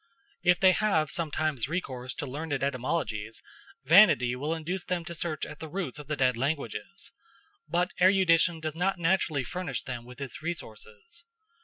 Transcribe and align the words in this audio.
If 0.41 0.59
they 0.59 0.71
have 0.71 1.11
sometimes 1.11 1.69
recourse 1.69 2.15
to 2.15 2.25
learned 2.25 2.63
etymologies, 2.63 3.43
vanity 3.85 4.35
will 4.35 4.51
induce 4.51 4.83
them 4.83 5.05
to 5.05 5.13
search 5.13 5.45
at 5.45 5.59
the 5.59 5.69
roots 5.69 5.99
of 5.99 6.07
the 6.07 6.15
dead 6.15 6.35
languages; 6.35 7.11
but 7.69 7.91
erudition 8.01 8.59
does 8.59 8.73
not 8.73 8.97
naturally 8.97 9.43
furnish 9.43 9.83
them 9.83 10.03
with 10.03 10.19
its 10.19 10.41
resources. 10.41 11.23